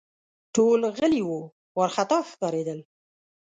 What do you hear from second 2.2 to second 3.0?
ښکارېدل